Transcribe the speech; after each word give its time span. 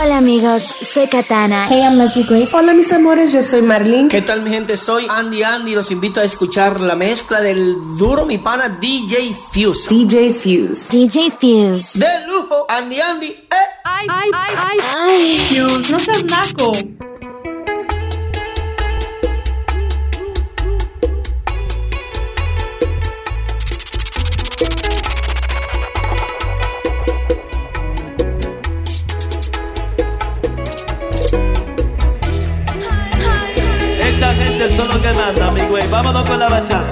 Hola 0.00 0.18
amigos, 0.18 0.62
soy 0.62 1.06
Katana. 1.08 1.66
Hey, 1.68 1.82
I'm 1.82 1.96
Leslie 1.96 2.24
Grace. 2.24 2.56
Hola 2.56 2.72
mis 2.72 2.92
amores, 2.92 3.32
yo 3.32 3.42
soy 3.42 3.62
Marlene. 3.62 4.08
¿Qué 4.08 4.22
tal 4.22 4.42
mi 4.42 4.50
gente? 4.50 4.76
Soy 4.76 5.06
Andy 5.08 5.42
Andy. 5.42 5.74
Los 5.74 5.90
invito 5.90 6.20
a 6.20 6.24
escuchar 6.24 6.80
la 6.80 6.96
mezcla 6.96 7.40
del 7.40 7.76
duro 7.98 8.24
mi 8.26 8.38
pana 8.38 8.68
DJ 8.80 9.36
Fuse. 9.52 9.88
DJ 9.94 10.32
Fuse. 10.34 10.88
DJ 10.96 11.30
Fuse. 11.30 11.98
De 11.98 12.26
lujo, 12.26 12.64
Andy 12.68 13.00
Andy. 13.00 13.26
Eh. 13.28 13.46
Ay, 13.84 14.06
ay, 14.08 14.30
ay, 14.34 14.54
ay. 14.56 14.78
Ay. 14.96 15.38
Fuse, 15.40 15.92
no 15.92 15.98
seas 15.98 16.24
naco. 16.24 16.72
Vámonos 35.90 36.22
con 36.24 36.38
la 36.38 36.48
bachata. 36.48 36.84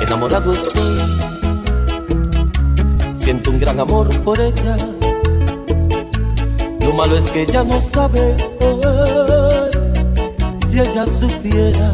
Enamorado 0.00 0.52
estoy. 0.52 0.98
Siento 3.20 3.50
un 3.50 3.58
gran 3.58 3.78
amor 3.80 4.08
por 4.20 4.40
ella. 4.40 4.76
Lo 6.80 6.94
malo 6.94 7.16
es 7.16 7.30
que 7.30 7.42
ella 7.42 7.64
no 7.64 7.80
sabe. 7.80 8.36
si 10.70 10.80
ella 10.80 11.04
supiera. 11.06 11.92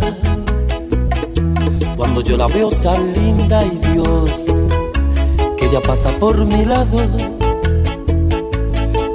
Cuando 1.96 2.20
yo 2.20 2.36
la 2.36 2.46
veo 2.46 2.68
tan 2.70 3.12
linda 3.14 3.64
y 3.64 3.78
Dios, 3.92 4.44
que 5.56 5.66
ella 5.66 5.80
pasa 5.80 6.10
por 6.18 6.44
mi 6.44 6.64
lado. 6.64 6.98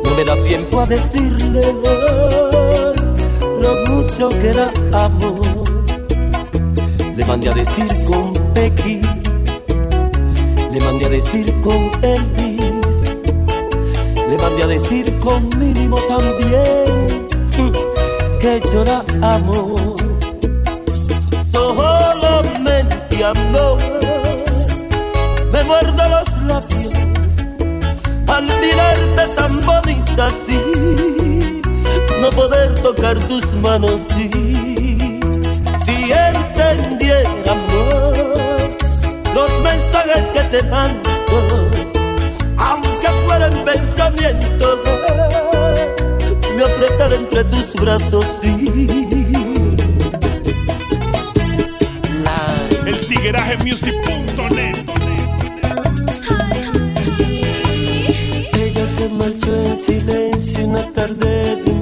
No 0.03 0.15
me 0.15 0.25
da 0.25 0.35
tiempo 0.43 0.81
a 0.81 0.85
decirle 0.85 1.75
lo 3.61 3.75
mucho 3.93 4.29
que 4.29 4.49
era 4.49 4.71
amor. 4.91 5.58
Le 7.29 7.35
mandé 7.35 7.49
a 7.51 7.53
decir 7.53 8.05
con 8.07 8.33
Pequi, 8.55 9.01
le 10.71 10.79
mandé 10.81 11.05
a 11.05 11.09
decir 11.09 11.53
con 11.61 11.91
Elvis, 12.01 13.03
le 14.27 14.35
mandé 14.35 14.63
a 14.63 14.67
decir 14.67 15.19
con 15.19 15.47
Mínimo 15.59 15.97
también, 16.07 17.27
que 18.41 18.59
llora 18.73 19.05
amor. 19.21 19.95
Solamente 21.51 23.23
amor, 23.23 23.77
me 25.53 25.63
muerdo 25.65 26.03
los 26.09 26.43
labios 26.47 26.93
al 28.25 28.45
mirarte 28.45 29.35
tan 29.35 29.65
bonita 29.67 30.25
así 30.25 31.61
no 32.21 32.29
poder 32.31 32.73
tocar 32.81 33.19
tus 33.27 33.45
manos 33.61 33.99
y 34.17 34.48
si 35.89 36.11
entendiera 36.11 37.51
amor 37.51 38.69
los 39.33 39.61
mensajes 39.61 40.23
que 40.33 40.41
te 40.51 40.63
mando 40.69 41.09
aunque 42.57 43.07
fueran 43.25 43.53
pensamientos 43.65 44.79
me 46.55 46.63
apretar 46.63 47.13
entre 47.13 47.43
tus 47.45 47.73
brazos 47.73 48.25
y 48.43 48.89
el 52.85 53.07
tigueraje 53.07 53.57
music.net 53.57 54.77
ella 58.53 58.87
se 58.87 59.09
marchó 59.09 59.53
en 59.53 59.77
silencio 59.77 60.65
una 60.65 60.91
tarde 60.91 61.55
de 61.55 61.78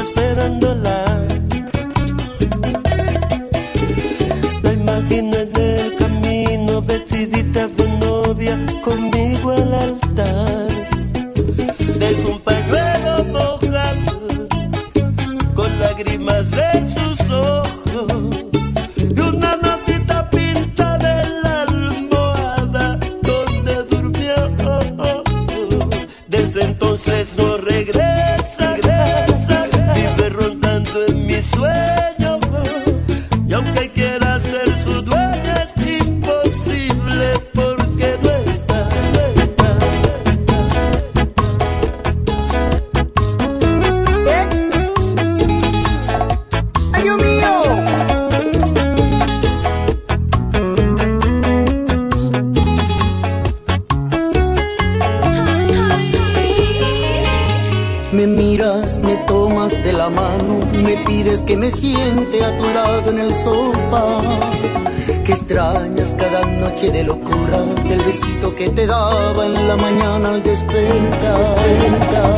amores, 0.00 0.69
Me 58.12 58.26
miras, 58.26 58.98
me 58.98 59.16
tomas 59.18 59.70
de 59.70 59.92
la 59.92 60.08
mano, 60.08 60.58
me 60.82 60.96
pides 61.06 61.40
que 61.42 61.56
me 61.56 61.70
siente 61.70 62.44
a 62.44 62.56
tu 62.56 62.68
lado 62.68 63.10
en 63.10 63.18
el 63.20 63.32
sofá. 63.32 64.18
Que 65.24 65.32
extrañas 65.32 66.12
cada 66.18 66.44
noche 66.44 66.90
de 66.90 67.04
locura, 67.04 67.58
el 67.88 68.02
besito 68.02 68.52
que 68.56 68.68
te 68.70 68.86
daba 68.86 69.46
en 69.46 69.68
la 69.68 69.76
mañana 69.76 70.30
al 70.30 70.42
despertar. 70.42 71.54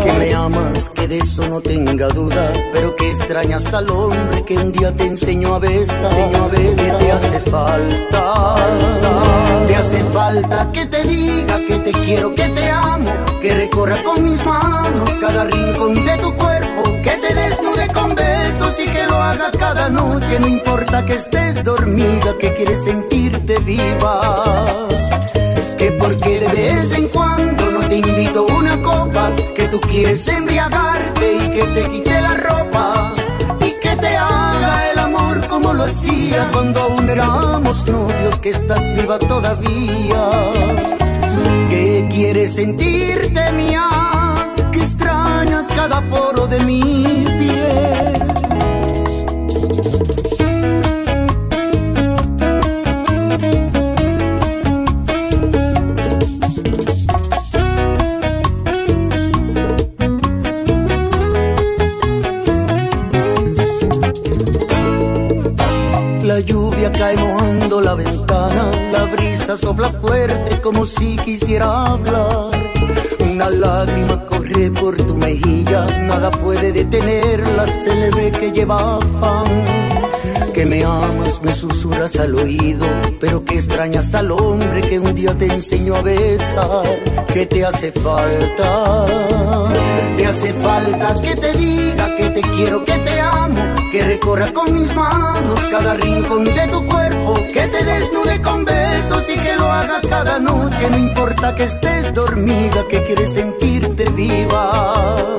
Que 0.04 0.12
me 0.12 0.34
amas, 0.34 0.90
que 0.90 1.08
de 1.08 1.18
eso 1.18 1.48
no 1.48 1.62
tenga 1.62 2.08
duda, 2.08 2.52
pero 2.70 2.94
que 2.94 3.08
extrañas 3.08 3.72
al 3.72 3.88
hombre 3.88 4.44
que 4.44 4.58
un 4.58 4.72
día 4.72 4.94
te 4.94 5.06
enseñó 5.06 5.54
a 5.54 5.58
besar. 5.58 6.12
Enseñó 6.12 6.44
a 6.44 6.48
besar. 6.48 6.98
Que 6.98 7.04
te 7.04 7.12
hace 7.12 7.40
falta, 7.50 8.56
te 9.66 9.74
hace 9.74 10.00
falta 10.12 10.70
que 10.70 10.84
te 10.84 11.02
diga 11.04 11.64
que 11.66 11.78
te 11.78 11.92
quiero, 11.92 12.34
que 12.34 12.48
te 12.48 12.68
amo, 12.68 13.10
que 13.42 13.54
recorra 13.54 14.00
con 14.04 14.22
mis 14.22 14.46
manos 14.46 15.10
cada 15.20 15.42
rincón 15.44 15.94
de 15.94 16.16
tu 16.18 16.32
cuerpo, 16.34 16.84
que 17.02 17.10
te 17.10 17.34
desnude 17.34 17.88
con 17.88 18.14
besos 18.14 18.72
y 18.78 18.88
que 18.88 19.04
lo 19.08 19.16
haga 19.16 19.50
cada 19.58 19.88
noche, 19.88 20.38
no 20.38 20.46
importa 20.46 21.04
que 21.04 21.14
estés 21.14 21.64
dormida, 21.64 22.38
que 22.38 22.52
quieres 22.54 22.84
sentirte 22.84 23.58
viva. 23.58 24.64
Que 25.76 25.90
porque 25.90 26.38
de 26.38 26.46
vez 26.46 26.92
en 26.96 27.08
cuando 27.08 27.68
no 27.72 27.88
te 27.88 27.96
invito 27.96 28.46
una 28.46 28.80
copa, 28.80 29.34
que 29.56 29.66
tú 29.66 29.80
quieres 29.80 30.28
embriagarte 30.28 31.32
y 31.32 31.50
que 31.50 31.64
te 31.64 31.88
quite 31.88 32.20
la 32.20 32.34
ropa 32.34 33.12
y 33.58 33.72
que 33.80 33.96
te 33.96 34.16
haga 34.16 34.92
el 34.92 34.98
amor 35.00 35.48
como 35.48 35.74
lo 35.74 35.82
hacía 35.82 36.48
cuando 36.52 36.80
aún 36.80 37.10
éramos 37.10 37.88
novios, 37.88 38.38
que 38.38 38.50
estás 38.50 38.86
viva 38.94 39.18
todavía. 39.18 41.01
Sentirte 42.52 43.50
mía, 43.52 43.88
que 44.72 44.78
extrañas 44.78 45.66
cada 45.68 46.02
poro 46.02 46.46
de 46.46 46.60
mi 46.60 47.21
como 70.62 70.86
si 70.86 71.16
quisiera 71.16 71.86
hablar. 71.86 72.50
Una 73.20 73.50
lágrima 73.50 74.24
corre 74.26 74.70
por 74.70 74.96
tu 74.96 75.16
mejilla, 75.16 75.86
nada 76.06 76.30
puede 76.30 76.72
detenerla, 76.72 77.66
se 77.66 77.94
le 77.94 78.10
ve 78.10 78.30
que 78.30 78.52
lleva 78.52 78.96
afán. 78.96 79.46
Que 80.52 80.66
me 80.66 80.84
amas, 80.84 81.40
me 81.42 81.52
susurras 81.52 82.16
al 82.16 82.34
oído, 82.34 82.86
pero 83.20 83.44
que 83.44 83.54
extrañas 83.54 84.14
al 84.14 84.30
hombre 84.30 84.82
que 84.82 84.98
un 84.98 85.14
día 85.14 85.36
te 85.36 85.46
enseñó 85.46 85.96
a 85.96 86.02
besar. 86.02 87.00
Que 87.32 87.46
te 87.46 87.64
hace 87.64 87.90
falta, 87.90 89.06
te 90.16 90.26
hace 90.26 90.52
falta 90.52 91.14
que 91.22 91.34
te 91.34 91.52
diga 91.54 92.14
que 92.16 92.28
te 92.28 92.42
quiero, 92.42 92.84
que 92.84 92.98
te 92.98 93.20
amo, 93.20 93.74
que 93.90 94.02
recorra 94.02 94.52
con 94.52 94.72
mis 94.74 94.94
manos 94.94 95.60
cada 95.70 95.94
rincón 95.94 96.44
de 96.44 96.68
tu 96.68 96.84
cuerpo, 96.84 97.34
que 97.52 97.66
te 97.68 97.84
desnude 97.84 98.40
con 98.42 98.64
besos 98.64 99.01
cada 100.24 100.38
noche, 100.38 100.88
no 100.88 100.98
importa 100.98 101.52
que 101.52 101.64
estés 101.64 102.14
dormida, 102.14 102.86
que 102.88 103.02
quieres 103.02 103.34
sentirte 103.34 104.04
viva. 104.12 105.36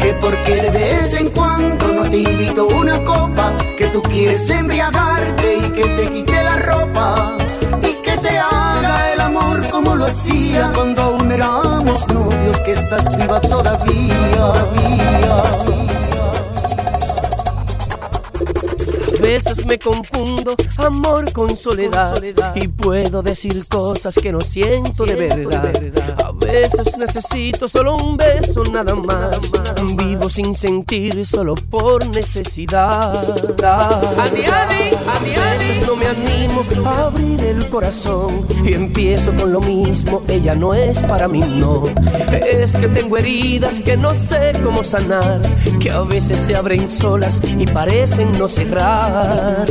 Que 0.00 0.14
porque 0.14 0.56
de 0.56 0.70
vez 0.70 1.20
en 1.20 1.28
cuando 1.28 1.86
no 1.92 2.10
te 2.10 2.16
invito 2.16 2.66
una 2.66 3.02
copa, 3.04 3.56
que 3.78 3.86
tú 3.88 4.02
quieres 4.02 4.50
embriagarte 4.50 5.58
y 5.58 5.70
que 5.70 5.84
te 5.84 6.10
quite 6.10 6.42
la 6.42 6.56
ropa 6.56 7.36
y 7.82 8.02
que 8.02 8.16
te 8.18 8.36
haga 8.36 9.12
el 9.12 9.20
amor 9.20 9.68
como 9.68 9.94
lo 9.94 10.06
hacía 10.06 10.72
cuando 10.74 11.02
aún 11.02 11.30
éramos 11.30 12.08
novios, 12.08 12.58
que 12.64 12.72
estás 12.72 13.16
viva 13.16 13.40
todavía. 13.40 14.32
todavía. 14.32 15.83
Veces 19.24 19.64
me 19.64 19.78
confundo 19.78 20.54
amor 20.76 21.32
con 21.32 21.56
soledad 21.56 22.14
y 22.54 22.68
puedo 22.68 23.22
decir 23.22 23.54
cosas 23.68 24.14
que 24.16 24.30
no 24.30 24.40
siento 24.40 25.06
de 25.06 25.14
verdad. 25.14 25.72
A 26.22 26.32
veces 26.32 26.98
necesito 26.98 27.66
solo 27.66 27.96
un 27.96 28.18
beso 28.18 28.62
nada 28.70 28.94
más. 28.94 29.40
Vivo 29.86 30.30
sin 30.30 30.54
sentir 30.54 31.26
solo 31.26 31.54
por 31.54 32.08
necesidad. 32.08 33.12
A 33.62 34.24
veces 35.20 35.86
no 35.86 35.94
me 35.94 36.06
animo 36.06 36.62
a 36.86 37.06
abrir 37.06 37.44
el 37.44 37.68
corazón 37.68 38.46
y 38.64 38.72
empiezo 38.72 39.32
con 39.34 39.52
lo 39.52 39.60
mismo. 39.60 40.22
Ella 40.26 40.54
no 40.54 40.72
es 40.72 41.00
para 41.02 41.28
mí, 41.28 41.40
no. 41.40 41.84
Es 42.32 42.74
que 42.74 42.88
tengo 42.88 43.18
heridas 43.18 43.78
que 43.78 43.96
no 43.96 44.14
sé 44.14 44.52
cómo 44.62 44.82
sanar, 44.82 45.42
que 45.78 45.90
a 45.90 46.00
veces 46.00 46.38
se 46.38 46.56
abren 46.56 46.88
solas 46.88 47.42
y 47.44 47.66
parecen 47.66 48.32
no 48.32 48.48
cerrar. 48.48 49.66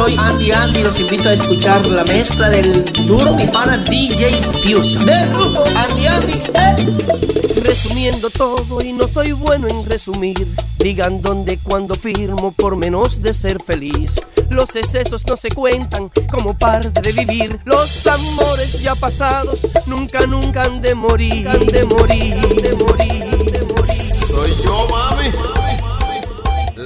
Soy 0.00 0.16
Andy 0.16 0.50
Andy, 0.50 0.82
los 0.82 0.98
invito 0.98 1.28
a 1.28 1.34
escuchar 1.34 1.86
la 1.86 2.02
mezcla 2.04 2.48
del 2.48 2.84
duro 3.06 3.34
mi 3.34 3.46
pana 3.48 3.76
DJ 3.76 4.40
Fuse. 4.64 4.98
De 5.04 5.28
grupo 5.28 5.62
Andy 5.76 6.06
Andy, 6.06 6.38
eh. 6.54 7.62
Resumiendo 7.66 8.30
todo 8.30 8.82
y 8.82 8.94
no 8.94 9.06
soy 9.06 9.32
bueno 9.32 9.68
en 9.68 9.84
resumir. 9.84 10.48
Digan 10.78 11.20
dónde, 11.20 11.58
cuando 11.58 11.94
firmo 11.94 12.50
por 12.52 12.76
menos 12.76 13.20
de 13.20 13.34
ser 13.34 13.62
feliz. 13.62 14.14
Los 14.48 14.74
excesos 14.74 15.26
no 15.28 15.36
se 15.36 15.50
cuentan 15.50 16.10
como 16.30 16.54
parte 16.54 17.02
de 17.02 17.12
vivir. 17.12 17.60
Los 17.66 18.06
amores 18.06 18.80
ya 18.80 18.94
pasados 18.94 19.60
nunca, 19.84 20.20
nunca 20.26 20.62
han 20.62 20.80
de 20.80 20.94
morir. 20.94 21.46
Han 21.46 21.66
de 21.66 21.84
morir, 21.84 22.40
de 22.40 22.72
morir, 22.86 23.52
de 23.52 23.74
morir. 23.74 24.14
Soy 24.26 24.56
yo, 24.64 24.86
mami. 24.88 25.30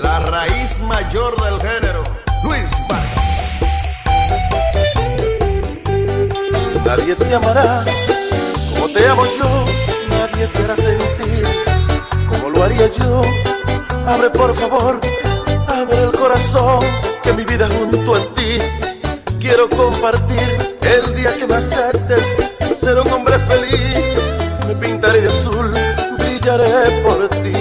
La 0.02 0.18
raíz 0.18 0.80
mayor 0.80 1.40
del 1.40 1.60
género. 1.60 2.02
Luis 2.44 2.70
Vargas. 2.88 3.03
Nadie 6.96 7.16
te 7.16 7.34
amará 7.34 7.84
como 8.72 8.88
te 8.88 9.08
amo 9.08 9.24
yo. 9.26 9.64
Nadie 10.10 10.46
te 10.46 10.62
hará 10.62 10.76
sentir 10.76 11.44
como 12.28 12.50
lo 12.50 12.62
haría 12.62 12.86
yo. 12.86 13.20
Abre 14.06 14.30
por 14.30 14.54
favor, 14.54 15.00
abre 15.66 16.04
el 16.04 16.12
corazón. 16.12 16.84
Que 17.24 17.32
mi 17.32 17.42
vida 17.42 17.68
junto 17.68 18.14
a 18.14 18.20
ti 18.34 18.58
quiero 19.40 19.68
compartir. 19.68 20.78
El 20.82 21.16
día 21.16 21.36
que 21.36 21.48
me 21.48 21.56
aceptes, 21.56 22.36
ser 22.80 22.96
un 23.00 23.12
hombre 23.12 23.40
feliz. 23.40 24.06
Me 24.68 24.76
pintaré 24.76 25.26
azul, 25.26 25.72
brillaré 26.16 27.02
por 27.02 27.28
ti. 27.28 27.54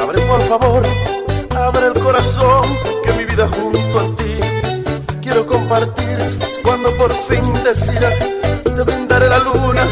Abre 0.00 0.20
por 0.20 0.40
favor, 0.42 0.86
abre 1.50 1.86
el 1.88 1.94
corazón. 1.94 2.78
Que 3.04 3.12
mi 3.12 3.24
vida 3.24 3.48
junto 3.48 3.78
a 3.78 3.82
ti 3.82 3.85
Cuando 6.64 6.88
por 6.96 7.12
fin 7.12 7.42
decidas, 7.62 8.18
te 8.64 8.82
brindaré 8.82 9.28
la 9.28 9.38
luna. 9.40 9.86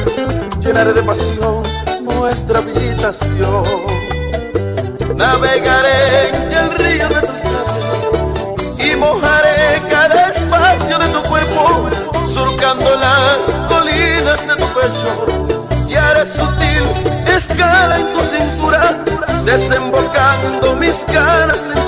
Llenaré 0.60 0.94
de 0.94 1.02
pasión 1.02 1.62
nuestra 2.00 2.60
habitación. 2.60 3.64
Navegaré 5.14 6.28
en 6.30 6.52
el 6.52 6.70
río 6.72 7.08
de 7.08 7.20
tus 7.20 7.44
labios 7.44 8.78
y 8.78 8.96
mojaré 8.96 9.82
cada 9.90 10.30
espacio 10.30 10.98
de 10.98 11.08
tu 11.08 11.22
cuerpo, 11.22 11.90
surcando 12.32 12.96
las 12.96 13.40
colinas 13.68 14.46
de 14.46 14.56
tu 14.56 14.66
pecho. 14.72 15.86
Y 15.86 15.94
haré 15.96 16.26
sutil 16.26 16.84
escala 17.26 17.96
en 17.96 18.14
tu 18.14 18.24
cintura, 18.24 19.04
desembocando 19.44 20.76
mis 20.76 21.04
ganas 21.06 21.68
en. 21.76 21.83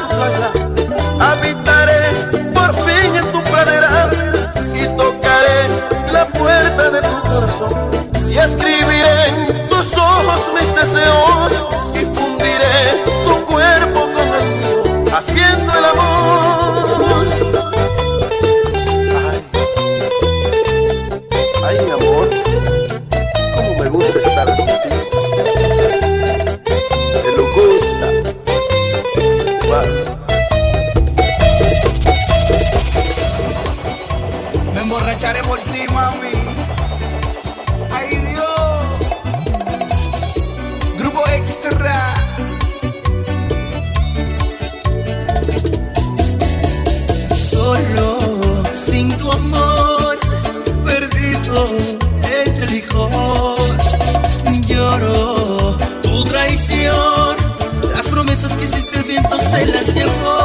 promesas 58.36 58.56
que 58.56 58.64
hiciste 58.66 58.98
el 58.98 59.04
viento 59.04 59.38
se 59.38 59.66
las 59.66 59.94
llevó. 59.94 60.35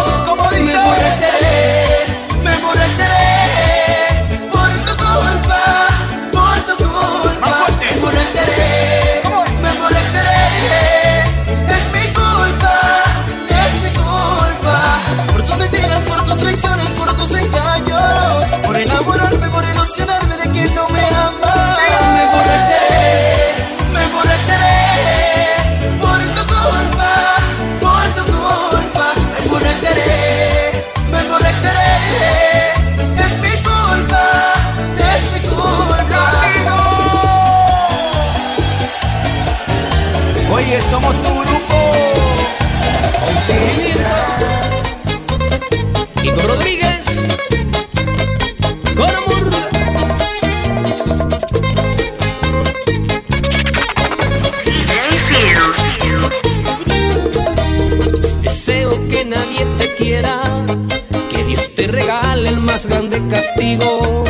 de 63.11 63.27
castigo, 63.27 64.23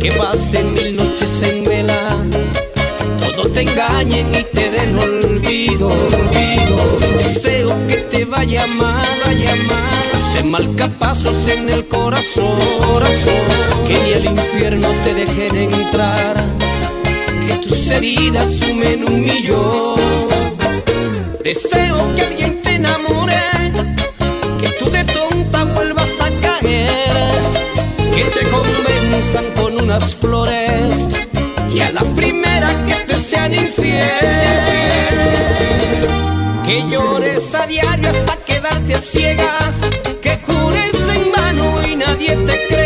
que 0.00 0.10
pasen 0.12 0.74
mil 0.74 0.96
noches 0.96 1.42
en 1.42 1.62
vela, 1.62 2.08
todos 3.20 3.52
te 3.52 3.62
engañen 3.62 4.28
y 4.34 4.42
te 4.52 4.70
den 4.70 4.98
olvido, 4.98 5.88
olvido. 5.88 6.76
Deseo 7.16 7.68
que 7.86 7.96
te 8.10 8.24
vaya 8.24 8.66
mal, 8.66 9.06
vaya 9.24 9.54
mal, 9.68 10.32
se 10.32 10.42
marcapasos 10.42 11.48
en 11.48 11.68
el 11.68 11.86
corazón, 11.86 12.58
que 13.86 13.94
ni 14.02 14.10
el 14.12 14.24
infierno 14.24 14.88
te 15.04 15.14
dejen 15.14 15.72
entrar, 15.72 16.36
que 17.46 17.54
tus 17.66 17.88
heridas 17.90 18.50
sumen 18.58 19.04
un 19.08 19.20
millón. 19.20 20.00
Deseo 21.44 21.96
que 22.16 22.22
alguien 22.22 22.61
con 29.54 29.80
unas 29.80 30.14
flores 30.14 31.08
y 31.72 31.80
a 31.80 31.90
la 31.92 32.02
primera 32.14 32.68
que 32.86 32.94
te 33.06 33.14
sean 33.14 33.54
infiel. 33.54 34.02
Que 36.64 36.84
llores 36.90 37.54
a 37.54 37.66
diario 37.66 38.10
hasta 38.10 38.36
quedarte 38.44 38.94
a 38.94 39.00
ciegas, 39.00 39.80
que 40.20 40.38
jures 40.46 41.16
en 41.16 41.30
mano 41.30 41.80
y 41.88 41.96
nadie 41.96 42.36
te 42.36 42.66
cree. 42.68 42.81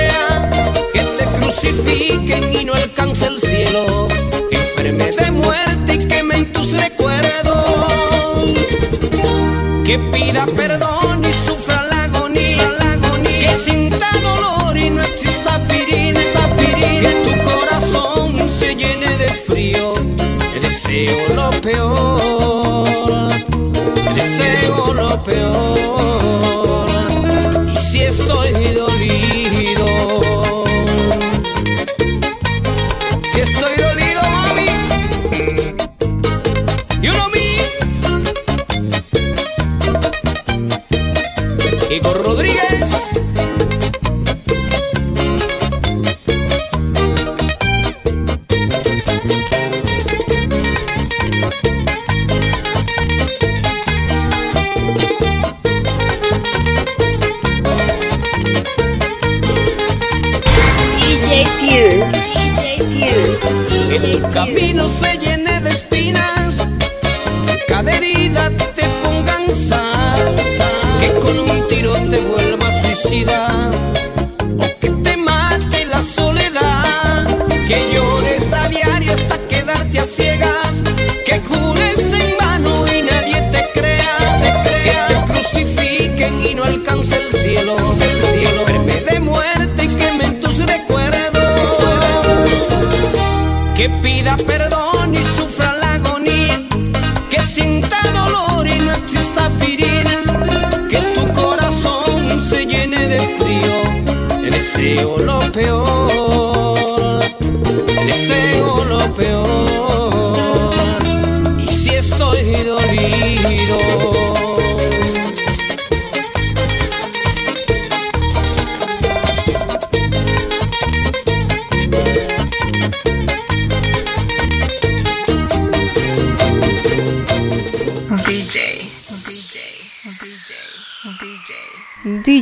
feo, 104.87 105.16
lo 105.19 105.40
peor. 105.50 105.75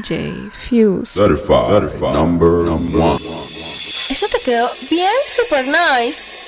DJ 0.05 0.53
Fuse. 0.53 1.09
Certified, 1.09 1.71
certified 1.71 2.15
number, 2.15 2.65
number 2.65 2.99
one. 2.99 3.17
Eso 3.17 4.27
te 4.29 4.39
quedó 4.45 4.69
bien 4.91 5.11
super 5.27 5.67
nice. 5.67 6.44